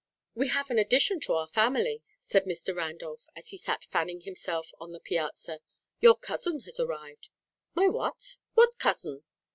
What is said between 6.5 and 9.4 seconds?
has arrived." "My what? What cousin?"